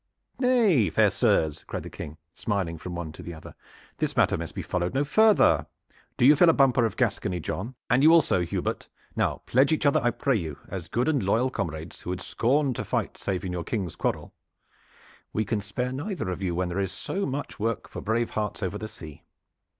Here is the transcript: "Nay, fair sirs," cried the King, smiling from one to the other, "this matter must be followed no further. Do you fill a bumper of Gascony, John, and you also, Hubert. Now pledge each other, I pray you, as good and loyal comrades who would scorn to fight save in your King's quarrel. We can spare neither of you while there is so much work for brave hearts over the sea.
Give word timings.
"Nay, 0.39 0.89
fair 0.89 1.11
sirs," 1.11 1.63
cried 1.65 1.83
the 1.83 1.89
King, 1.91 2.17
smiling 2.33 2.79
from 2.79 2.95
one 2.95 3.11
to 3.11 3.21
the 3.21 3.35
other, 3.35 3.53
"this 3.99 4.17
matter 4.17 4.35
must 4.35 4.55
be 4.55 4.63
followed 4.63 4.95
no 4.95 5.03
further. 5.03 5.63
Do 6.17 6.25
you 6.25 6.35
fill 6.35 6.49
a 6.49 6.53
bumper 6.53 6.85
of 6.87 6.97
Gascony, 6.97 7.39
John, 7.39 7.75
and 7.87 8.01
you 8.01 8.11
also, 8.11 8.41
Hubert. 8.41 8.87
Now 9.15 9.43
pledge 9.45 9.71
each 9.71 9.85
other, 9.85 10.01
I 10.01 10.09
pray 10.09 10.37
you, 10.37 10.57
as 10.69 10.87
good 10.87 11.07
and 11.07 11.21
loyal 11.21 11.51
comrades 11.51 12.01
who 12.01 12.09
would 12.09 12.21
scorn 12.21 12.73
to 12.73 12.83
fight 12.83 13.15
save 13.15 13.45
in 13.45 13.51
your 13.53 13.63
King's 13.63 13.95
quarrel. 13.95 14.33
We 15.33 15.45
can 15.45 15.61
spare 15.61 15.91
neither 15.91 16.31
of 16.31 16.41
you 16.41 16.55
while 16.55 16.65
there 16.69 16.79
is 16.79 16.91
so 16.91 17.27
much 17.27 17.59
work 17.59 17.87
for 17.87 18.01
brave 18.01 18.31
hearts 18.31 18.63
over 18.63 18.79
the 18.79 18.87
sea. 18.87 19.21